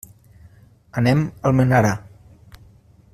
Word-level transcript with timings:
Anem 1.01 1.21
a 1.27 1.51
Almenara. 1.51 1.93